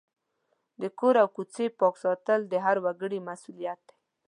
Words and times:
د 0.81 0.83
کور 0.99 1.15
او 1.21 1.27
کوڅې 1.35 1.65
پاک 1.79 1.95
ساتل 2.03 2.39
د 2.47 2.53
هر 2.65 2.77
وګړي 2.85 3.19
مسؤلیت 3.29 3.81
دی. 3.87 3.93